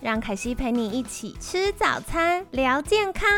[0.00, 3.28] 让凯西陪你一起吃早餐，聊健康。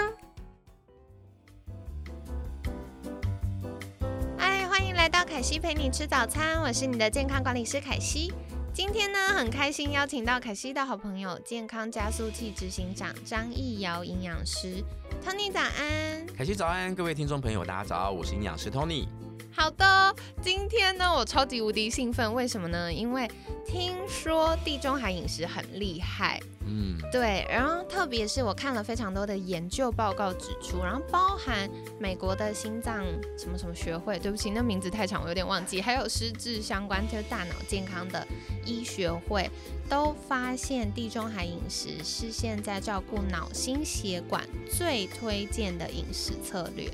[4.36, 8.30] 嗨，欢迎来到凯西陪你吃早餐，我是你的健康管理师凯西。
[8.74, 14.84] 今天呢，很开心邀请到凯西的好朋友，健康加速器执行长张义尧营养师
[15.24, 19.08] ，Tony 早安，凯西早安，各位听众朋友，大家早，我是营养师 Tony。
[19.52, 22.92] 好的，今天呢，我超级无敌兴奋，为什么呢？
[22.92, 23.28] 因为
[23.66, 26.40] 听说地中海饮食很厉害。
[26.66, 33.04] 嗯，对，然后特别是我看了非常多的研究报告指出，然后包含美国的心脏
[33.36, 38.24] 什么什么学会，对不起，那名字太长，我有点忘记，还有失智相关就是大脑健康的
[38.64, 39.50] 医学会，
[39.88, 46.88] 都发现地中海饮食是现在照顾脑心血管最推荐的饮食策略。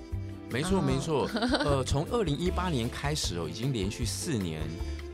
[0.56, 1.30] 没错，没错，
[1.64, 4.62] 呃，从二零一八年开始哦，已经连续四年。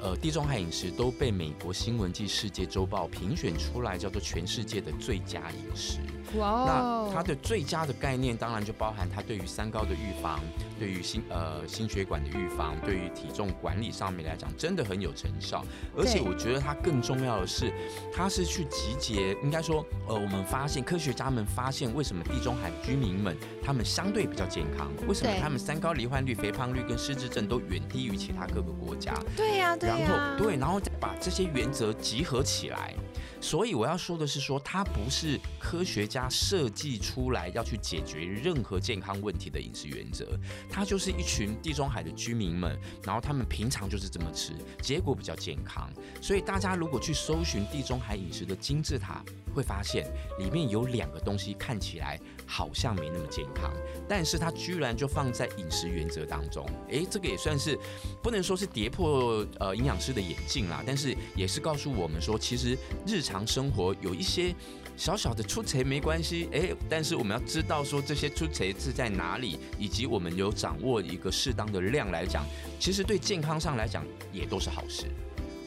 [0.04, 5.98] 呃，地中海饮食都被美国新闻暨世界周报评选出来，叫做全世界的最佳饮食。
[6.36, 6.64] 哇！
[6.66, 10.40] 那它的最佳的概念，当然就包含它对于三高的预防，
[10.78, 15.64] 对于心呃心血管的预防，对于体重管理上面来讲，真的很有成效。
[15.96, 17.72] 而且我觉得它更重要的是，
[18.12, 24.90] 它是去集结，应该说，呃，我们发现科学家们发现，为什么地中海居民们他们相对比较健康？
[25.06, 29.14] 为什么他们三高罹患率、肥胖率跟失智症都远低于其他各个国家？
[29.36, 29.88] 对呀，对。
[29.88, 32.94] 然后对，然后再把这些原则集合起来。
[33.42, 40.38] 所以我要说的是，说它不是科学家设计出来要去解决任何健康问题的饮食原则，
[40.70, 45.92] 它就是一群地中海的居民们，然后他们平常就是这么吃，结果比较健康。
[46.20, 50.06] 所以大家如果去搜寻地中海饮食的金字塔，会发现
[50.38, 52.18] 里面有两个东西看起来
[52.54, 53.72] 好像没那么健康，
[54.06, 56.68] 但是它居然就放在饮食原则当中。
[56.90, 57.78] 诶，这个也算是
[58.22, 62.76] 不能说是跌破呃营养师的眼镜啦，但是也是告诉我们说，其实
[63.06, 64.54] 日常生活有一些
[64.98, 72.44] 小小的出错没关系，诶，但是我们要知道说这些出错是在哪里，以及我们有掌握一个适当的量来讲，
[72.78, 75.06] 其实对健康上来讲也都是好事。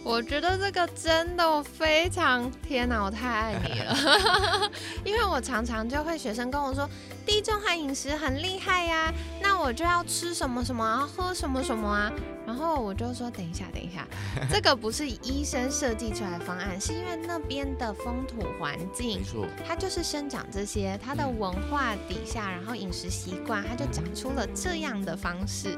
[0.05, 4.71] 我觉得这个真的非常天哪，我太爱你了，
[5.03, 6.87] 因为我常常就会学生跟我说，
[7.25, 9.11] 地中海饮食很厉害呀，
[9.41, 12.11] 那我就要吃什么什么啊，喝什么什么啊，
[12.45, 14.07] 然后我就说等一下，等一下，
[14.47, 19.23] 这个不是医生设计出来的方案，是因为那边的风土环境，
[19.67, 25.75] 它就是生长这些，它的文化底下，然后饮食习惯，它就长出了这样的方式。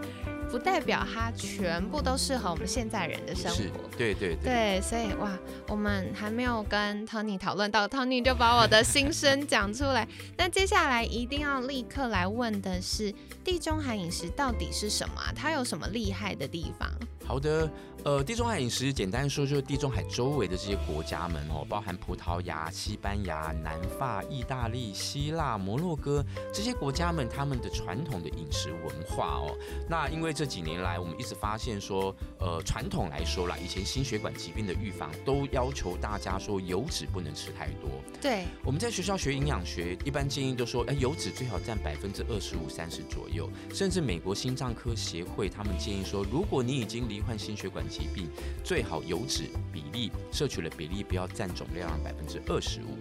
[0.51, 3.81] 不代表它全部都适合我们现在人的生活。
[3.97, 5.37] 对对对，所以哇，
[5.67, 10.07] 我们还没有跟 Tony 讨论到，Tony 就把我的心声讲出来。
[10.37, 13.13] 那接下来一定要立刻来问的是，
[13.43, 15.15] 地中海饮食到底是什么？
[15.35, 16.89] 它有什么厉害的地方？
[17.25, 17.69] 好的。
[18.03, 29.53] 呃，地中海饮食简单说就是地中海周围的这些国家们哦，包含葡萄牙、西班牙、南法、意大利、希腊、摩洛哥这些国家们他们的传统的饮食文化哦。
[29.89, 37.89] 那因为这几年来我们一直发现说，呃，传统来说啦，以前心血管疾病的预防都要求大家说油脂不能吃太多。
[38.21, 43.49] 对，我们在学校学营养学，一般建议都说，哎，油脂最好占百分之二十五、三十左右。
[43.73, 48.29] 甚至美国心脏科协会他们建议说，如果你已经罹患心血管疾病
[48.63, 52.99] 最好油脂比例摄取的比例不要占总量百分之二十五，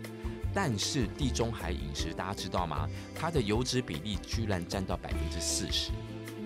[0.55, 2.89] 但是地中海饮食大家知道吗？
[3.15, 5.91] 它的油脂比例居然占到百分之四十。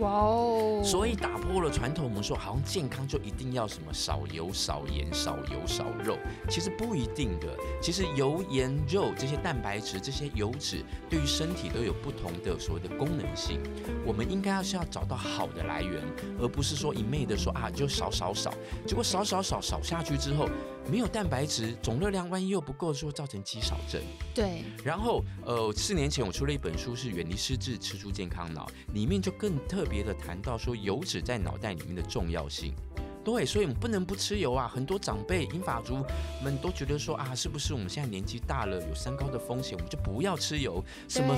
[0.00, 0.82] 哇哦！
[0.82, 6.16] 所以打破了传统，我们说好像健康就一定要什么少油、少盐、少油、少肉，
[6.48, 7.54] 其实不一定的。
[7.80, 13.60] 其实油、盐、肉这些蛋白质、这些油脂，对于身体都有不同的所谓的功能性。
[14.06, 16.02] 我们应该要是要找到好的来源，
[16.40, 18.54] 而不是说一昧的说啊就少少少，
[18.86, 20.48] 结果少少少少下去之后。
[20.90, 24.02] 没有蛋白质，总热量万一又不够，就会造成肌少症。
[24.34, 24.64] 对。
[24.84, 32.74] 然后，呃，四年前我出了一本书，是《远离失智，吃出健康脑》，里面就更特别的谈到说油脂在脑袋里面的重要性。
[33.22, 34.66] 对，所以我们不能不吃油啊！
[34.66, 36.02] 很多长辈、英法族
[36.42, 40.82] 们都觉得说啊，是不是我们现在年纪大了，有三高的风险，我们就不要吃油？
[41.06, 41.34] 什么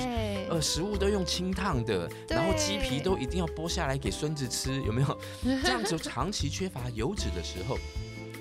[0.48, 5.18] 呃，食物都用清烫的，然后鸡皮都一定要剥下来给孙子吃，有没有？
[5.62, 7.76] 这样子长期缺乏油脂的时候。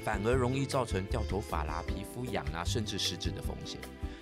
[0.03, 3.79] 反而容易造成掉头发啦、皮肤痒啊，甚至失智的风险。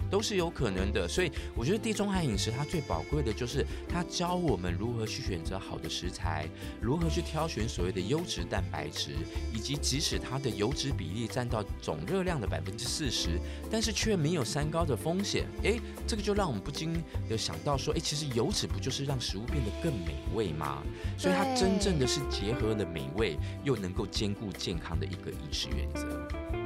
[0.09, 6.47] 都是有可能的，所以我觉得地中海饮食它最宝贵的就是它教我们如何去选择好的食材，
[6.81, 9.11] 如何去挑选所谓的优质蛋白质，
[9.53, 13.39] 以及即使它的油脂比例占到总热量的百分之四十，
[13.69, 15.45] 但是却没有三高的风险。
[15.63, 16.93] 诶，这个就让我们不禁
[17.29, 20.83] 的想到说，诶，其实油脂不就是让食物变得更美味吗？
[21.17, 26.58] 所以它真正的是结合了美味又能够兼顾健康的一个饮食原则。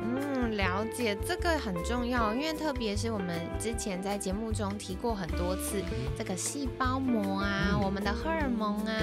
[0.51, 5.83] 了解这个很重要，因为特别是我们之前在节目中提过很多次，
[6.17, 8.93] 这个细胞膜啊，我们的荷尔蒙啊，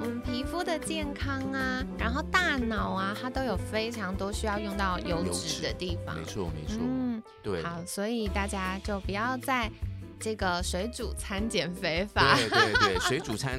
[0.00, 6.16] 我们皮肤的健康啊，然后大脑啊，它都有非常多需要用到油脂的地方。
[6.16, 6.78] 没错，没错。
[6.80, 7.62] 嗯，对。
[7.62, 9.70] 好，所以大家就不要再。
[10.20, 13.58] 这个水煮餐减肥法，对对对，水煮餐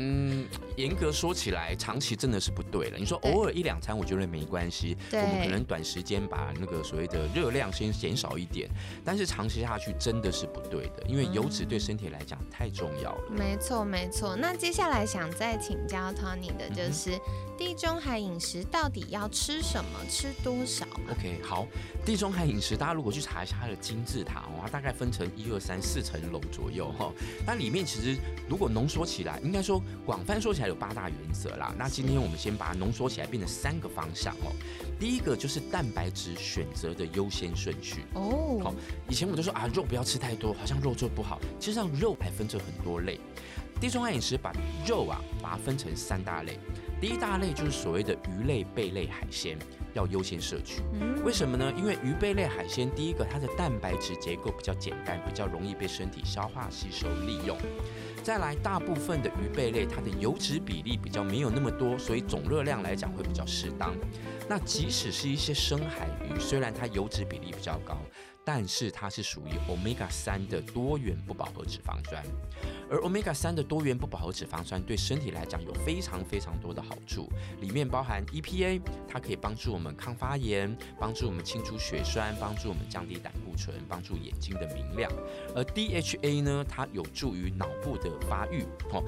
[0.77, 2.97] 严格说起来，长期真的是不对了。
[2.97, 8.69] 你说偶尔一两餐，我觉得没关系，我们可能短时间把那个所谓的热量先减少一点，
[9.03, 13.31] 但是长期下去真的是不对的，因为油脂对身体来讲太重要了。
[13.31, 17.19] 没错没错，那接下来想再请教 Tony 的就是。
[17.57, 19.99] 地中海饮食到底要吃什么？
[20.09, 21.67] 吃多少？OK，好，
[22.03, 27.11] 地中海饮食，大家如果去查一下它的金字塔，它大概分成一二三四层楼左右哈。
[27.45, 28.17] 那里面其实
[28.49, 31.73] 如果浓缩起来，应该说广泛说起来有八大原则啦。
[31.77, 34.51] 那今天我们先把它浓缩起来，变成三个方向哦。
[34.99, 38.59] 第一个就是蛋白质选择的优先顺序哦。
[38.61, 38.75] 好，
[39.09, 41.39] 以前我都说啊，肉不要吃太多，好像肉做不好。
[41.59, 43.19] 其实上肉还分成很多类。
[43.79, 44.53] 地中海饮食把
[44.85, 46.59] 肉啊，把它分成三大类。
[46.99, 49.57] 第一大类就是所谓的鱼类、贝类、海鲜，
[49.93, 50.81] 要优先摄取。
[51.23, 51.71] 为什么呢？
[51.77, 57.57] 因为鱼、贝类、海鲜，第一个它的蛋白质结构比较简单，比较容易被身体消化吸收利用。
[58.23, 63.95] 再来，大部分的鱼贝类，它的油脂比例比较没有那么多，所以总热量来讲会比较适当。
[64.47, 67.97] 那即使是一些深海鱼，虽然它油脂比例比较高。
[68.43, 72.23] 但是它是属于 omega 三的多元不饱和脂肪酸，
[72.89, 77.29] 而 omega 三的多元不饱和脂肪酸对身体来讲有非常非常多的好处，
[77.59, 85.11] 里面包含 EPA，它可以帮助我们抗发炎，帮助我们清除血栓，帮助我们降低胆固醇，帮助眼睛的明亮。
[85.55, 88.63] 而 DHA 呢，它有助于脑部的发育。
[88.91, 89.03] 哦，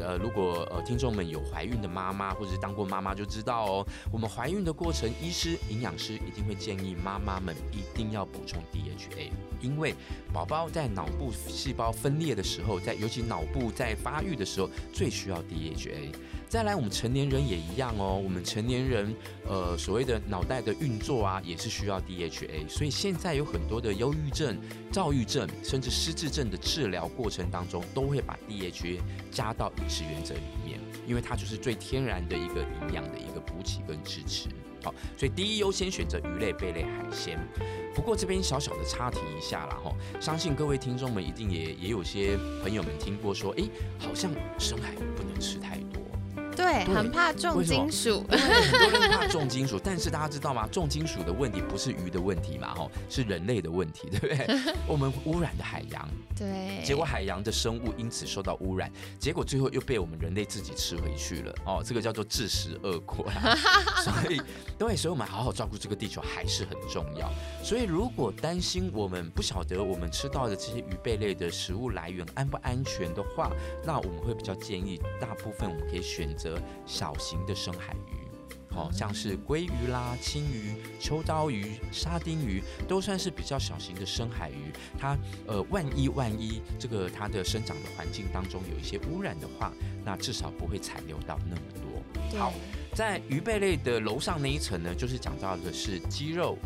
[0.00, 8.62] 呃，如果呃听众们有怀孕的妈妈或者是当过妈妈就知道哦，我们怀孕的过程，医师、营养师一定会建议妈妈们一定要补充。
[8.72, 9.30] DHA，
[9.60, 9.94] 因为
[10.32, 16.14] 宝宝在脑部细胞分裂的时候，在尤其脑部在发育的时候，最需要 DHA。
[16.48, 18.20] 再来，我们成年人也一样哦。
[18.20, 19.14] 我们成年人，
[19.46, 22.68] 呃，所谓的脑袋的运作啊，也是需要 DHA。
[22.68, 24.58] 所以现在有很多的忧郁症、
[24.90, 28.98] 躁郁症，甚至失智症的治疗过程当中，都会把 DHA
[29.30, 34.48] 加到饮食原则里面，因为它就是最天然的一个营养的一个补给跟支持。
[34.82, 37.38] 好，所以第一优先选择鱼类、贝类、海鲜。
[37.94, 43.64] 不过这边小小的插题一下啦，哈，相信各位听众们一定也也有些朋友们听过说，哎，
[43.98, 45.78] 好像深海不能吃太。
[46.60, 48.24] 对，很怕重金属。
[48.28, 50.68] 很多人怕重金属，但是大家知道吗？
[50.72, 54.46] 重金属的问题不是鱼的问题嘛，吼，是人类的问题， 对不对？
[54.86, 61.54] 我们污染的海洋，对，结果海洋的生物因此受到污染，结果最后又被我们人类自己吃回去了。
[61.64, 63.26] 哦，这个叫做自食恶果。
[64.02, 64.40] 所以，
[64.78, 67.30] 对，所以我们好好照顾这个地球还是很重要。
[67.62, 73.50] 所以，如果担心我们不晓得我们吃到的这些鱼贝类的食物来源安不安全的话，
[73.84, 76.49] 那我们会比较建议，大部分我们可以选择。
[76.86, 84.72] 小型的深海鱼，好像是鲑鱼啦、青鱼、秋刀鱼、沙丁鱼，都算是比较小型的深海鱼。
[84.98, 85.16] 它
[85.46, 89.72] 呃，万一万一这个它的生长的环境当中有一些污染的话，
[90.04, 92.38] 那至少不会残留到那么多。
[92.38, 92.52] 好，
[92.94, 96.56] 在鱼贝类的楼上那一层呢，就是讲到的是鸡肉。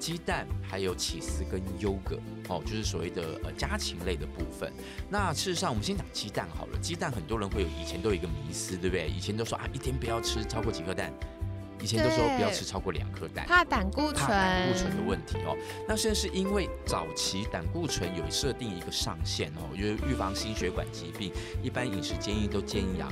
[0.00, 4.72] 鸡蛋还有起司跟优格哦，就是所谓的呃家禽类的部分。
[5.10, 6.78] 那事实上，我们先讲鸡蛋好了。
[6.80, 9.08] 鸡蛋很多人会有以前都有一个迷思，对不对？
[9.08, 11.12] 以前都说啊，一天不要吃超过几颗蛋。
[11.82, 15.56] 以前都说不要吃超过两颗蛋，怕胆固醇，怕胆固醇的问题哦。
[15.88, 23.08] 那现在是因为早期胆固醇有设定一个上限哦，因为预防心血管疾病，一般饮食建议都建议啊，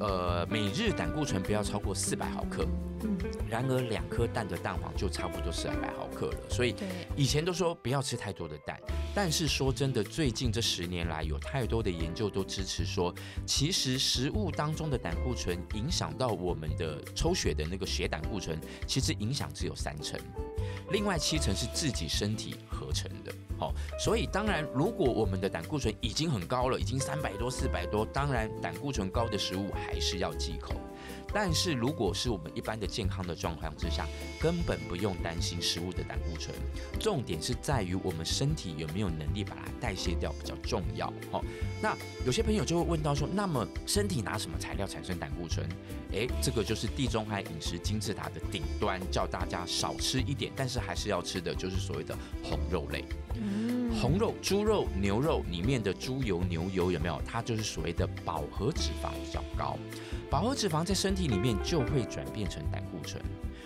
[0.00, 2.66] 呃，每日胆固醇不要超过四百毫克。
[3.02, 3.18] 嗯。
[3.48, 6.74] 然而两颗蛋的蛋黄就差不多是二百毫克了，所以
[7.16, 8.80] 以前都说不要吃太多的蛋。
[9.14, 13.12] 但是说真的，最近这十年来有太多的研究都支持说，
[13.44, 20.18] 其实食物当中的胆固醇影响到我们的抽血的那个血胆固醇，其实影响只有三成，
[20.90, 23.32] 另外七成是自己身体合成的。
[23.58, 30.74] 好，所以当然，如果我们的胆固醇已经很高了，已经三百多、四百多，当然胆固醇高的食物还是要忌口。
[31.32, 34.06] 但是如果是我们一般的健康的状况之下，
[34.40, 36.54] 根本不用担心食物的胆固醇。
[36.98, 41.06] 重点是在于我们身体有没有能力把它代谢掉比较重要。
[41.30, 41.44] 哦，
[41.80, 45.66] 那有些朋友就会问到说，那么身体拿什么材料产生胆固醇？
[46.12, 53.04] 诶，这个就是地中海饮食金字塔的顶端，叫大家少吃一点，但是还是要吃的，就是所谓的红肉类。
[54.00, 57.22] 红肉、猪肉、牛肉里面的猪油、牛油有没有？
[57.24, 59.78] 它就是所谓的饱和脂肪比较高，
[60.30, 63.20] 饱和脂肪在身体里面就会转变成胆固醇，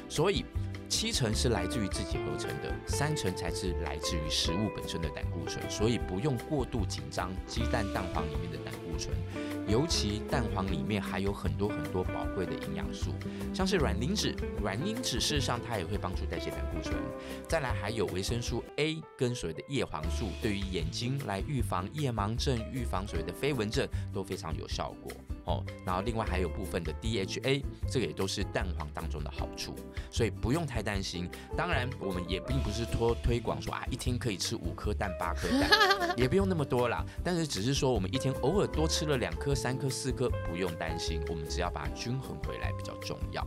[0.08, 0.44] 所以
[0.88, 9.14] 七成是来自于自己合成的，三成才是来自于食物本身的胆固醇，所以不用过度紧张鸡蛋、蛋黄里面的胆固醇。
[9.66, 13.12] 尤其蛋黄里面还有很多很多宝贵的营养素，
[13.54, 16.94] 像是卵磷脂，卵磷脂事实上它也会帮助代谢胆固醇。
[17.48, 25.10] 再来还有维生素 A 跟所谓的叶黄素，对于眼睛来预防夜盲症、预防所谓的飞蚊症都非常有效果。
[25.46, 29.74] 哦，然后另外还有部分的 DHA，这个也都是蛋黄当中的好处，
[30.10, 31.28] 所以不用太担心。
[31.56, 35.70] 当然，我们也并不是托推广说啊，一天可以吃五颗蛋、八颗蛋，
[36.16, 37.04] 也不用那么多啦。
[37.22, 43.46] 但是只是说，我们一天偶尔多吃了两颗、三颗、四颗，不用担心，我们只要把它均衡回来比较重要。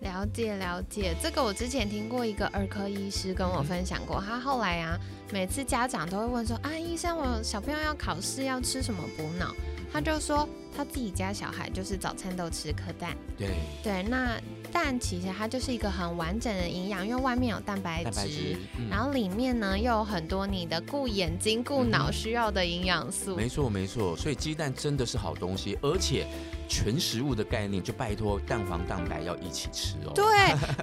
[0.00, 4.96] 了解了解，这个我之前听过一个儿科医师跟我分享过，他后来啊，
[5.32, 9.52] 每次家长都会问说啊，医生，我小朋友要考试要吃什么补脑？
[9.92, 13.48] 他就说他自己家小孩就是早餐都吃颗蛋，对
[13.82, 14.40] 对，那
[14.72, 18.56] 蛋其实它就是一个很完整的营养，因为外面有蛋白质，
[18.90, 23.34] 然后里面呢又有很多你的顾眼睛、顾脑需要的营养素。
[23.34, 26.26] 没错没错，所以鸡蛋真的是好东西，而且。
[26.68, 30.12] 全食物的概念，就拜托蛋黄蛋白要一起吃哦。
[30.14, 30.24] 对，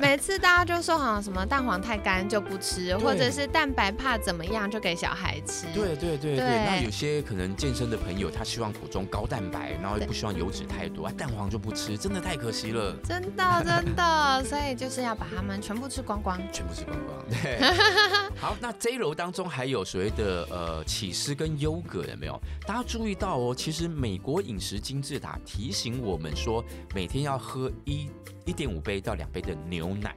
[0.01, 5.67] 每次大家就说好像什么蛋黄太干就不吃，或者是蛋白怕怎么样就给小孩吃。
[5.75, 6.45] 对对对对。
[6.65, 12.95] 那有些可能健身的朋友，他希望补充高蛋白，然后又不希望油脂太多，啊，蛋黄就不吃，真的太可惜了。
[13.03, 16.41] 真的 真的，所以就是要把它们全部吃光光。
[16.51, 17.19] 全部吃光光。
[17.29, 17.59] 对。
[18.35, 22.41] 好，那这一楼当中还有所谓的呃起司跟优格有没有？
[22.65, 25.74] 大家注意到哦，其实美国饮食金字塔提。
[25.75, 26.63] 醒我们说
[26.95, 28.09] 每天要喝一
[28.45, 30.15] 一点五杯到两杯的牛奶，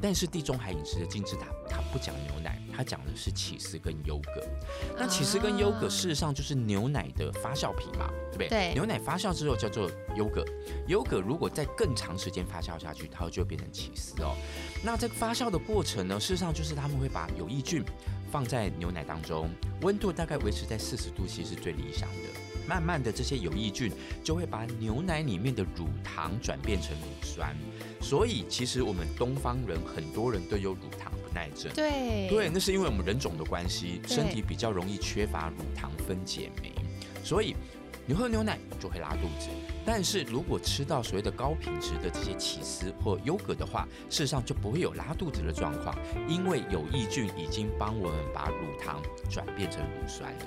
[0.00, 4.42] 但是地中海饮食的金字塔它不讲牛奶，它讲的是起司跟优格。
[4.96, 8.48] 那起司跟优格事实上就是牛奶的发酵品嘛，对不对？
[8.48, 8.74] 对。
[8.74, 10.44] 牛奶发酵之后叫做优格，
[10.88, 14.34] 优格如果在更长时间发酵下去，它就会变成起司哦。
[14.82, 17.84] 那这个发酵的过程呢，事实上就是他们会把有益菌
[18.30, 19.50] 放在牛奶当中，
[19.82, 22.40] 温度大概维持在四十度，其实是最理想的。
[22.68, 23.90] 慢慢的，这些有益菌
[24.22, 27.56] 就会把牛奶里面的乳糖转变成乳酸，
[28.00, 31.70] 所以其实我们东方人很多人都有乳糖不耐症。
[31.74, 36.72] 对，对，那是因为我们人种的关系，身体比较容易缺乏乳糖分解酶，
[37.22, 37.54] 所以
[38.06, 39.48] 你喝牛奶就会拉肚子。
[39.84, 45.96] 但是如果吃到所谓的高品质的这些起司或优格的话，事实上就不会有拉肚子的状况，
[46.28, 50.44] 因为有益菌已经帮我们把乳糖转变成乳酸了。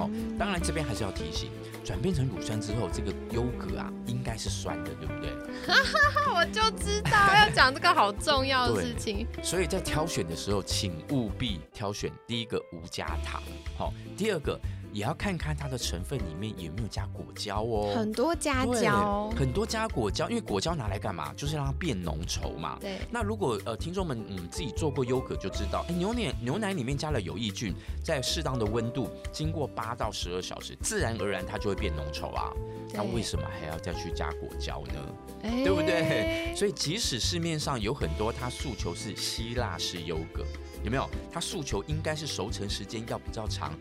[0.00, 1.50] 哦，当然这边还是要提醒，
[1.84, 5.30] 转变成乳酸之后，这个优格啊，应该是酸的，对不对？
[6.34, 9.26] 我就知道要讲这个好重要的事情。
[9.42, 13.42] 所以在挑选的时候，请务必挑选第一个无加糖，
[13.76, 14.58] 好，第二个。
[14.92, 21.32] 也要看看它的成分里面有没有加果胶哦，很多加胶，很多加果胶，因为果胶拿来干嘛？
[21.34, 22.78] 就是让它变浓稠嘛。
[22.80, 22.98] 对。
[23.10, 32.52] 那如果呃听众们嗯自己做过优格就知道，哎牛奶牛奶里面加了有益菌，在适当的温度，经过八到十二小时，自然而然它就会变浓稠啊。
[32.92, 34.94] 那为什么还要再去加果胶呢？
[35.42, 36.52] 对不对？
[36.56, 40.44] 所以即使市面上有很多，它诉求是希腊式优格，
[40.82, 41.08] 有没有？
[41.32, 43.72] 它诉求应该是熟成时间要比较长。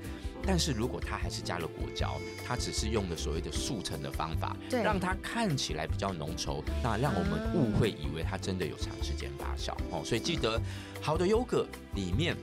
[0.46, 10.02] 但是如果它还是加了果胶，它只是用的所谓的速成的方法，让它看起来比较浓稠，那让我们误会以为它真的有长时间发酵哦。
[10.04, 10.60] 所以记得，
[11.02, 12.36] 好的优格里面，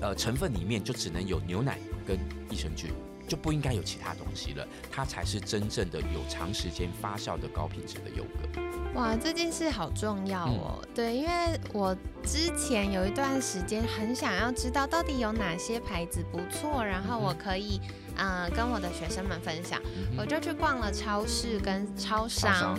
[0.00, 2.18] 呃，成分里面就只能有牛奶跟
[2.50, 2.90] 益生菌。
[3.26, 8.60] 就不应该有其他东西了，它才是真正的有长时间发酵的高品质的优格。
[8.94, 10.82] 哇，这件事好重要哦。
[10.94, 11.30] 对，因为
[11.72, 17.80] 我之前有一段时间很想要知道到底有哪些牌子不错，然后我可以
[18.16, 19.80] 嗯跟我的学生们分享，
[20.16, 22.78] 我就去逛了超市跟超商，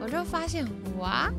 [0.00, 0.64] 我就发现
[1.00, 1.32] 哇，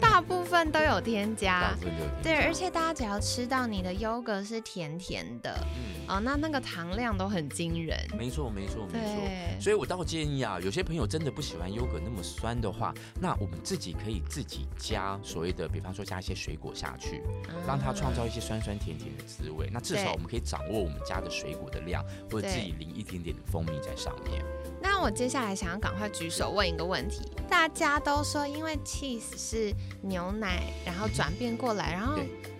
[0.00, 1.74] 大部分都有添大加
[2.22, 7.98] 对，而且大家只要吃到你的优格是甜甜的嗯，哦，那那个糖量都很惊人。
[8.18, 9.60] 没错没错没错。
[9.60, 17.22] 所以我倒建议啊，有些朋友真的不喜欢优格那么酸的话，那我们自己可以自己加所谓的，比方说加一些水果下去，
[17.66, 19.68] 让它创造一些酸酸甜甜的滋味。
[19.70, 24.42] 那至少我们可以掌握我们加的水果的量，或者自己淋一点点的蜂蜜在上面。
[24.80, 32.16] 那我接下来想要赶快举手问一个问题，大家都说因为 cheese 是牛奶，然后转变过来，然后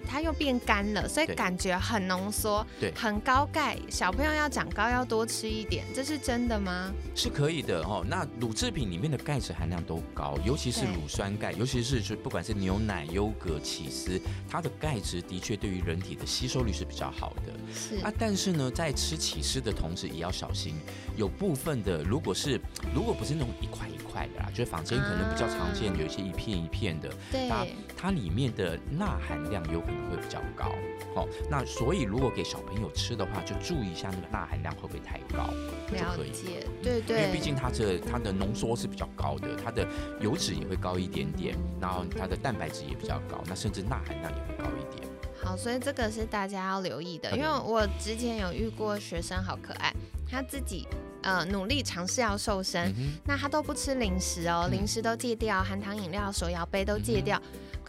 [0.07, 6.93] 它又变干了，所以对感觉很浓缩，对很高钙，小朋友要长高要多吃一点，这是真的吗？
[7.15, 8.05] 是可以的哦。
[8.09, 17.53] 那乳制品里面的钙质含量都高，尤其是对乳酸钙，尤其是就不管是牛奶、优格、起司，它的钙质的确对于人体的吸收率是比较好的。
[17.73, 20.75] 是啊，但是呢，在吃起司的同时，也要小心，
[21.17, 22.61] 有部分的如果是
[22.95, 30.73] 如果不是那种一块一块的啦，就是坊间可能比较常见，啊有一些一片一片的，对它它里面的钠含量有可能会比较高。
[31.15, 35.49] 哦，那所以如果给小朋友吃的话，就注意一下那个钠含量会不会太高
[35.89, 36.31] 就了可以。
[36.31, 39.87] 解，对对因，为毕竟它这它的浓缩是比较高的，它的
[40.21, 45.09] 油脂也会高一点点，然后它的蛋白质也比较高，那甚至钠含量也会高一点。
[45.41, 49.95] 好，所以这个是大家要留意的，因为我之前有遇过学生好可爱，
[50.29, 50.89] 他自己
[51.23, 57.41] 呃努力尝试要瘦身，嗯，那他都不吃零食哦，嗯零食都戒掉，含糖饮料、手摇杯都戒掉。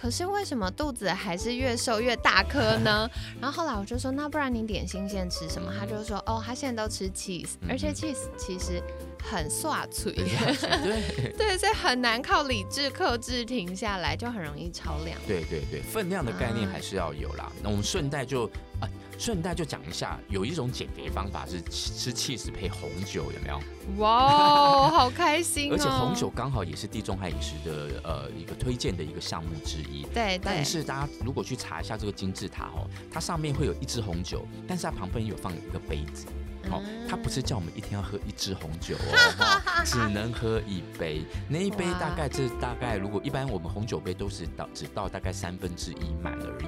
[0.05, 3.09] 可是为什么肚子还是越瘦越大颗呢？
[3.41, 5.73] 然后后来我就说，那不然你点心现在吃什么？
[5.79, 8.79] 他就说，哦，他现在都吃 cheese，、嗯而且 cheese 其实
[9.19, 15.17] 很刷脆， 对对，所以很难靠理智克制停下来，就很容易超量。
[15.25, 17.51] 对对对，分量的概念啊还是要有啦。
[17.63, 18.47] 那我们顺带就
[18.79, 23.59] 啊，顺带就讲一下，有一种减肥方法是吃吃 cheese 配红酒，有没有？
[23.97, 25.75] 哇哦，好开心哦！
[25.75, 30.03] 而且红酒刚好也是地中海饮食的呃一个推荐的一个项目之一。
[30.13, 36.25] 对对但是大家如果去查一下这个金字塔哦，它上面会有一支红酒，但是它旁边有放一个杯子。
[36.71, 41.23] 哦，它不是叫我们一天要喝一支红酒哦， 哈只能喝一杯。
[41.47, 46.64] 那一杯大概这大概，如果一般我们红酒杯都是到只到大概三分之一满而已啦，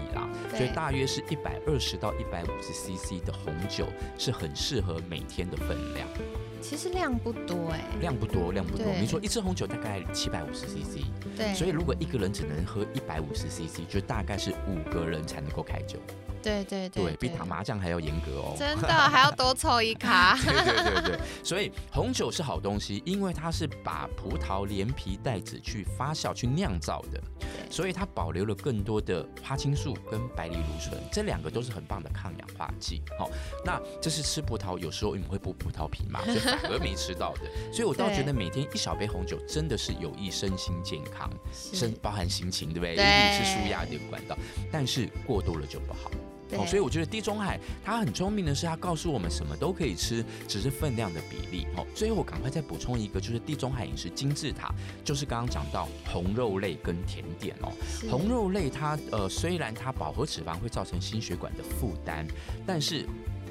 [0.58, 3.86] 所以大约是一百二十到一百五十 CC 的红酒
[4.18, 6.08] 是很适合每天的分量，
[6.62, 8.86] 其实量不多哎，量不多，量不多。
[8.86, 9.00] 对。
[9.00, 11.06] 没错，一支红酒大概七百五十 CC，
[11.38, 16.00] 对，所以如果一个人只能喝一百五十 CC，就大概是五个人才能够开酒，
[16.48, 18.56] 对对对对比打麻将还要严格哦。
[18.58, 20.38] 真的还要多凑一卡。
[20.44, 27.22] 对对对对，所以红酒是好东西，因为它是把葡萄连皮带籽去发酵、去酿造的，
[27.70, 33.02] 所以它保留了更多的花青素跟白藜芦醇，这两个都是很棒的抗氧化剂。
[33.18, 33.30] 好、
[33.66, 37.42] 那这是吃葡萄，有时候我们会剥葡萄皮嘛， 就反而没吃到的。
[37.72, 42.96] 所以我倒觉得每天一小杯红酒真的是有益身心健康，身包含心情，对不对？
[42.96, 44.38] 对也是舒压的管道，
[44.72, 46.10] 但是过多了就不好。
[46.50, 51.68] 对哦，所以我觉得地中海它很聪明的是，它告诉我们什么都可以吃，只是分量的比例。
[51.76, 57.72] 哦，最后我赶快再补充一个，就是地中海饮食金字塔，就是刚刚讲到红肉类跟甜点哦。
[58.10, 62.28] 红肉类它呃虽然它饱和脂肪会造成心血管的负担，
[62.66, 63.06] 但是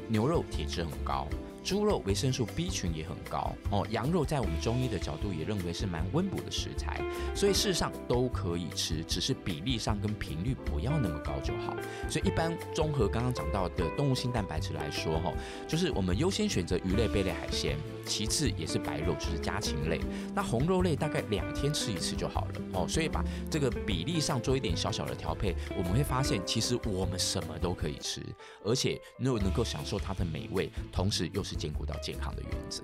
[0.08, 1.28] 牛肉铁质很高。
[1.66, 7.00] 猪肉维生素 B 群也很高哦，羊肉在我们中医的角度也认为是蛮温补的食材，
[7.34, 11.74] 所以事实上都可以吃，只是比例上跟频率不要那么高就好。
[12.08, 15.32] 所以一般综合刚刚讲到的动物性蛋白质来说，哈，
[15.66, 17.76] 就是我们优先选择鱼类、贝类、海鲜，
[18.06, 20.00] 其次也是白肉，就是家禽类。
[20.36, 22.86] 那红肉类大概两天吃一次就好了哦。
[22.88, 28.22] 所以把这个比例上做一点小小的调配，我们会发现其实我们什么都可以吃，
[28.62, 32.82] 而且又能够享受它的美味，同时又是兼顾到健康的原则。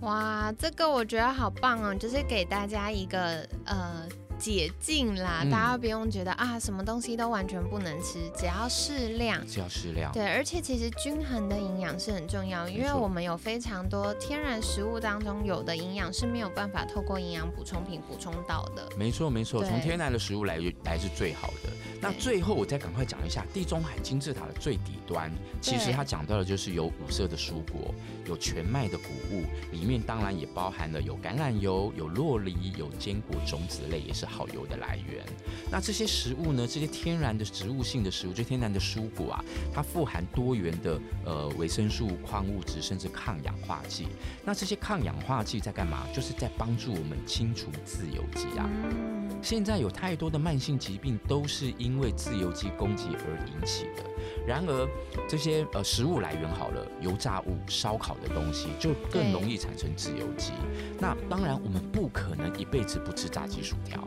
[0.00, 4.08] 哇，这个我觉得好棒哦，就是给大家一个呃
[4.38, 9.44] 解禁啦，嗯大家不用觉得啊什么东西都完全不能吃，只要适量。
[9.46, 10.12] 只要适量。
[10.12, 18.88] 对，而且其实均衡的营养是很重要，因为我们有非常多天然食物当中有的营养是没有办法透过营养补充品补充到的。
[18.96, 21.70] 没错没错，从天然的食物来来是最好的。
[22.00, 27.92] 那最后我再赶快讲一下地中海金字塔的最底端，其实它讲到的就是有五色的蔬果，
[28.28, 35.24] 有全麦的谷物，里面当然也包含了有橄榄油、有洛梨、有坚果种子类，也是好油的来源。
[35.70, 44.06] 那这些食物呢，这些天然的植物性的食物，就天然的蔬果啊，它富含多元的呃维生素、矿物质，甚至抗氧化剂。
[44.44, 46.06] 那这些抗氧化剂在干嘛？
[46.14, 49.17] 就是在帮助我们清除自由基啊。
[49.40, 54.04] 现在有太多的慢性疾病都是因为自由基攻击而引起的。
[54.46, 54.88] 然而，
[55.28, 60.52] 这些呃食物来源好了，油炸物、烧烤的东西就更容易产生自由基。
[60.98, 64.06] 那当然，我们不可能一辈子不吃炸鸡薯条。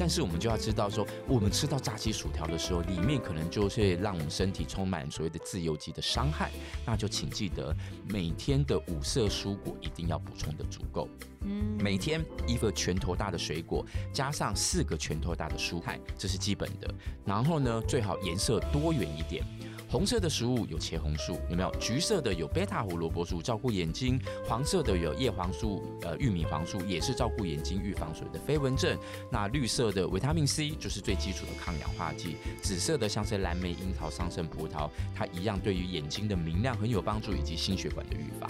[0.00, 6.50] 但是我们就要知道说，我们吃到炸鸡薯条的时候，里面可能就是让我们身体充满所谓的自由基的伤害。
[6.86, 7.76] 那就请记得
[8.08, 11.06] 每天的五色蔬果一定要补充的足够。
[11.42, 16.94] 嗯，每天一个拳头大的水果，加上四个拳头大的蔬菜，这是基本的。
[17.26, 19.44] 然后呢，最好颜色多元一点。
[19.90, 21.74] 红色的食物有茄红素，有没有？
[21.80, 28.96] 橘色的有贝塔胡萝卜素，照顾眼睛；黄色的有叶黄素，呃，玉米黄素也是照顾眼睛、预防所谓的飞蚊症。
[29.32, 32.36] 那绿色的维他命 C 就是最基础的抗氧化剂。
[32.62, 38.48] 紫色的像是蓝莓、樱桃、桑葚、葡萄，它一样对于眼睛的明亮很有帮助，以及心血管的预防。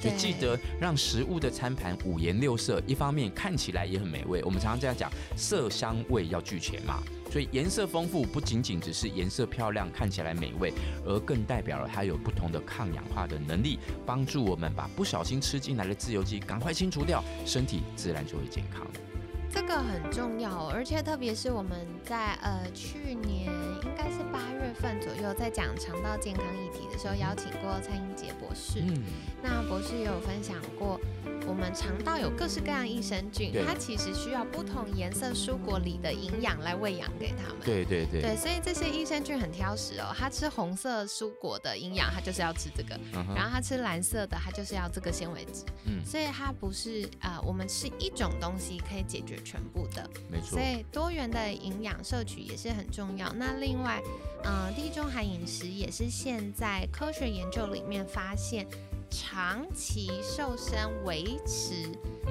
[0.00, 4.42] 就记得让食物的餐盘五颜六色，一方面看起来也很美味。
[4.42, 7.02] 我们常常这样讲，色香味要俱全嘛。
[7.30, 10.72] 所以颜色丰富不仅仅只是颜色漂亮、看起来美味，
[11.04, 18.86] 而更代表了它有不同的抗氧化的能力，帮助我们把不小心吃进来的自由基赶快清除掉，身体自然就会健康。
[19.50, 23.46] 这个很重要，而且特别是我们在呃去年
[23.82, 28.80] 应该是八月份左右，在讲肠道健康议题的时候，邀请过蔡英杰博士。
[28.80, 29.02] 嗯，
[29.42, 31.00] 那博士也有分享过。
[31.48, 37.56] 我们肠道有各式各样益生菌，它其实需要不同颜色蔬果里的营养来喂养给它们。
[37.64, 38.20] 对对对。
[38.20, 42.94] 对，所以这些益生菌很挑食哦，它吃红色蔬果的营养，它就是要吃这个；
[43.34, 45.64] 然后它吃蓝色的，它就是要这个纤维质。
[45.86, 46.04] 嗯。
[46.04, 50.08] 所以它不是啊，我们吃一种东西可以解决全部的。
[50.30, 50.50] 没错。
[50.50, 53.32] 所以多元的营养摄取也是很重要。
[53.32, 54.02] 那另外，
[54.44, 58.66] 嗯，地中海饮食也是现在科学研究里面发现。
[59.10, 61.90] 长期瘦身维持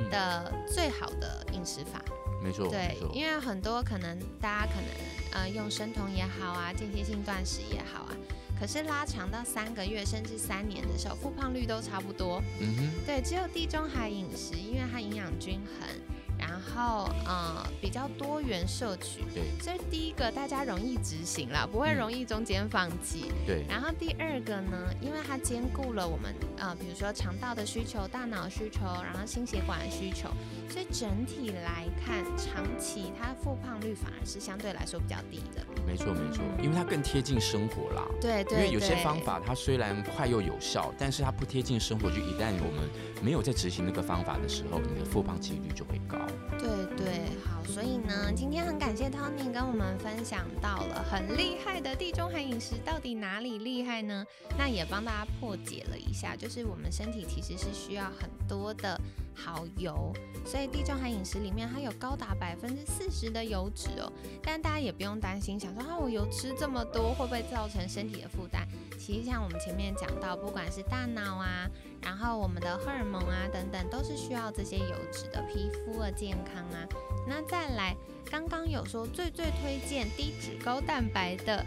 [0.10, 2.02] 的最好的饮食法，
[2.44, 8.16] 没错，对，因为很多可能大家可能呃用生酮也好啊，间歇性断食也好啊，
[8.60, 12.42] 可是拉长到三个月甚至三年的时候，复胖率都差不多。
[12.60, 16.17] 嗯哼，对，只有地中海饮食，因为它营养均衡。
[16.40, 23.66] 然后，呃，比较多元摄取，对，所以第一个大家容易执行了，不会容易中间放弃，对。
[23.68, 30.30] 然后第二个呢，因为它兼顾了我们，呃，比如说肠道的需求、大脑需求，然后心血管的需求，
[30.70, 35.66] 所以整体来看，长期它复胖率反而是相对来说比较低的。
[35.86, 38.04] 没错，没错，因为它更贴近生活啦。
[38.22, 38.60] 对对。
[38.60, 42.90] 因为有些方法它虽然快又有效，但是它不贴近生活，就一旦我们
[43.24, 46.18] 没有在执行那个方法的时候，你的复胖几率就会高。
[46.58, 54.26] 对对，好，所以呢，今天很感谢 Tony 跟我们分享到了很厉害的地中海饮食到底哪里厉害呢？
[54.58, 59.00] 那也帮大家破解了一下，就是我们身体其实是需要很多的
[59.36, 60.12] 好油，
[60.46, 64.12] 所以地中海饮食里面它有高达百分之四十的油脂哦。
[64.42, 68.68] 但大家也不用担心，想说啊，我油吃这么多会不会造成身体的负担？
[68.98, 71.70] 其实像我们前面讲到，不管是大脑啊。
[72.02, 76.88] 然后我们的荷尔蒙啊等等都是需要这些油脂的，皮肤的健康啊。
[77.28, 77.96] 那再来，
[78.30, 81.66] 刚刚有说最最推荐低脂高蛋白的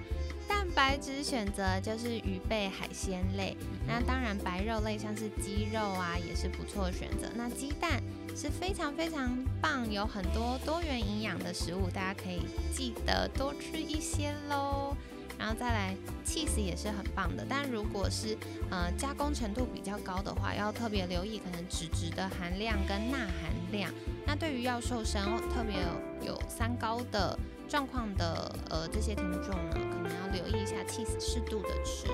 [0.49, 3.57] 蛋白质选择就是鱼贝海鲜类。
[3.87, 7.29] 那当然白肉类像是鸡肉啊也是不错的选择。
[7.35, 8.01] 那鸡蛋
[8.37, 14.97] 是非常非常棒，有很多多元营养的食物，大家可以记得多吃一些喽。
[15.41, 18.37] 然后再来，cheese 也是很棒的，但如果是
[18.71, 23.91] 呃加工程度比较高的话，要特别留意可能脂质的含量跟钠含量。
[24.27, 25.89] 那对于要瘦身，特别有
[26.25, 32.07] 有三高的状况的呃这些听众呢，可能要留意一下 cheese 适度的吃。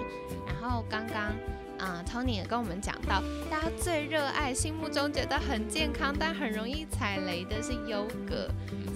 [0.46, 1.34] 然后刚刚
[1.78, 8.48] 啊 Tony 也跟我们讲到，大家最热爱、心目中觉得很健康但很容易踩雷的是优格。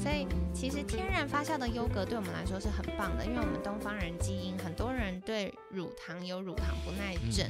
[0.03, 7.47] 所以其实天然发酵的优格对我们来说是很棒的，因为我们东方人基因很多人对乳糖有乳糖不耐症。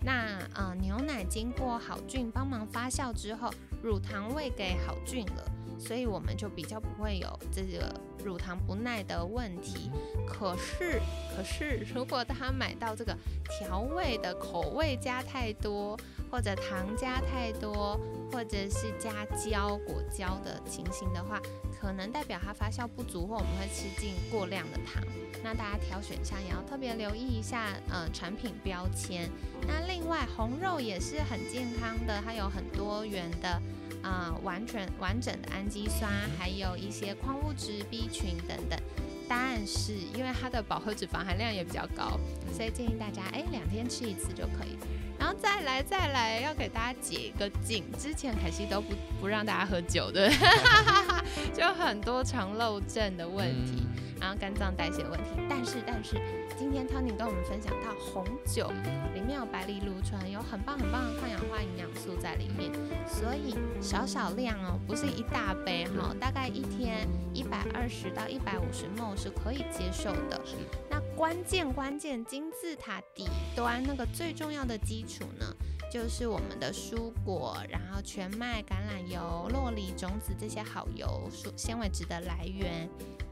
[0.00, 3.50] 那呃牛奶经过好菌帮忙发酵之后，
[3.82, 9.90] 乳糖喂给好菌了，所以我们就比较不会有这个乳糖不耐的问题。
[10.26, 11.00] 可是
[11.36, 13.16] 可是如果他买到这个
[13.48, 15.96] 调味的口味加太多。
[16.30, 17.98] 或者糖加太多，
[18.30, 21.40] 或者是加胶果胶的情形的话，
[21.80, 25.02] 可能代表它发酵不足，或我们会吃进过量的糖。
[25.42, 29.30] 那大家挑选项也要特别留意一下，呃，产品标签。
[29.66, 33.48] 那另外红肉也是很健康的，它有很多元的，
[34.02, 38.78] 啊，完全完整的氨基酸，还有一些矿物质 B 群等等。
[39.28, 42.18] 但是因为它的饱和脂肪含量也比较高，
[42.52, 44.78] 所以建议大家，哎，两天吃一次就可以。
[45.18, 47.84] 然后再来再来，要给大家解一个禁。
[47.98, 50.30] 之前凯西都不不让大家喝酒的，
[51.52, 53.86] 就很多常漏证的问题。
[54.20, 55.30] 然后肝脏代谢问题。
[55.48, 56.16] 但是但是，
[56.58, 58.70] 今天 Tony 跟我们分享到红酒
[59.14, 62.72] 里面有白藜芦醇，有很棒很棒的抗氧化营养素在里面，
[63.06, 70.40] 所以少少量哦，不是一大杯哈，大概一天一百二十到一百五十 ml 是可以接受的。
[70.90, 75.46] 那关键关键金字塔底端那个最重要的基础呢？
[75.90, 82.86] 就是我们的蔬果，然后全麦、橄榄油、洛梨种子这些好油、蔬纤维质的来源。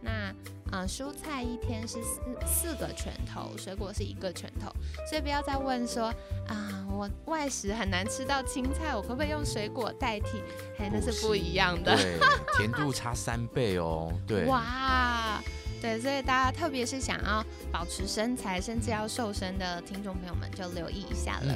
[0.06, 0.32] 那
[0.72, 4.70] 呃，蔬菜一天是四四个拳头，水果是一个拳头，
[5.08, 6.06] 所以不要再问说
[6.48, 10.42] 啊，我外食很难吃到青菜，我可不可以用水果代替？
[10.76, 12.18] 嘿，那是不一样的，对，
[12.56, 14.44] 甜度差三倍哦，对。
[14.46, 15.40] 哇，
[15.80, 21.54] 对，所以大家特别是想要保持身材，甚至要瘦身的听众朋友们，就留意一下了。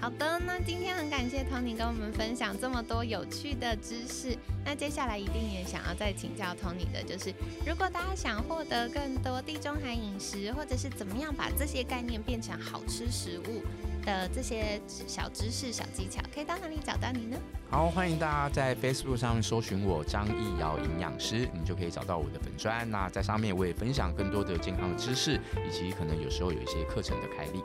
[0.00, 4.36] 好的，那今天很感谢 Tony 跟我们分享这么多有趣的知识。
[4.64, 7.34] 那接下来一定也想要再请教 Tony 的，就是
[7.66, 13.62] 如果大家想获得更多地中海饮食，或者是怎么样把这些概念变成好吃食物
[14.08, 17.36] 的这些小知识、小技巧，可以到哪里找到你呢？
[17.70, 22.90] 好，欢迎大家在 Facebook 上面搜寻我张艺瑶营养师，你就可以找到我的粉砖。
[22.90, 27.62] 那在上面我也分享更多的健康的知识，以及可能有时候有一些课程的开立。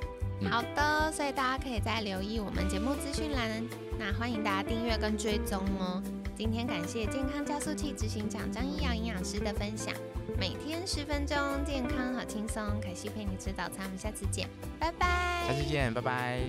[0.50, 3.64] 好的，所以大家可以再留意我们节目资讯栏，
[3.98, 6.04] 那欢迎大家订阅跟追踪哦。
[6.36, 9.94] 今天感谢健康加速器执行长张一瑶营养师的分享，
[10.40, 14.48] 每天十分钟，健康好轻松，凯西陪你吃早餐，我们下次见，
[14.80, 15.48] 拜拜。
[15.48, 16.42] 下次见，拜拜。